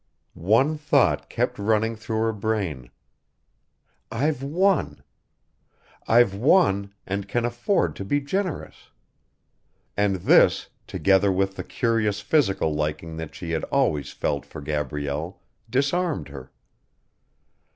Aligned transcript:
One 0.33 0.79
thought 0.79 1.29
kept 1.29 1.59
running 1.59 1.95
through 1.95 2.21
her 2.21 2.33
brain: 2.33 2.89
"I've 4.11 4.41
won... 4.41 5.03
I've 6.07 6.33
won, 6.33 6.91
and 7.05 7.27
can 7.27 7.45
afford 7.45 7.95
to 7.97 8.03
be 8.03 8.19
generous," 8.19 8.89
and 9.95 10.15
this, 10.15 10.69
together 10.87 11.31
with 11.31 11.55
the 11.55 11.63
curious 11.63 12.19
physical 12.19 12.73
liking 12.73 13.17
that 13.17 13.35
she 13.35 13.51
had 13.51 13.63
always 13.65 14.11
felt 14.11 14.43
for 14.43 14.59
Gabrielle, 14.59 15.39
disarmed 15.69 16.29
her. 16.29 16.51